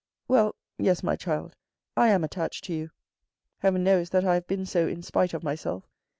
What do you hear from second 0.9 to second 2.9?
my child, I am attached to you.